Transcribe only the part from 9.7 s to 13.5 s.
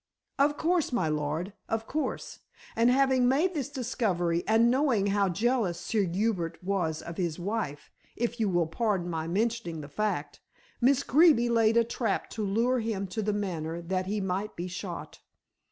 the fact Miss Greeby laid a trap to lure him to The